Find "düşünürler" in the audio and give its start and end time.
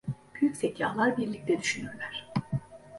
1.59-2.27